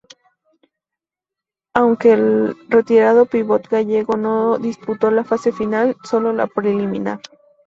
Aunque 1.75 2.13
el 2.13 2.55
retirado 2.69 3.27
pívot 3.27 3.67
gallego 3.67 4.17
no 4.17 4.57
disputó 4.57 5.11
la 5.11 5.23
fase 5.23 5.51
final, 5.51 5.95
sólo 6.03 6.33
la 6.33 6.47
preliminar. 6.47 7.19